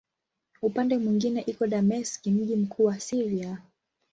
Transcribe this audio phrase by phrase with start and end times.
[0.61, 3.57] Upande mwingine iko Dameski, mji mkuu wa Syria.